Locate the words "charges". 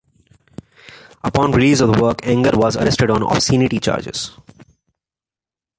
3.79-4.31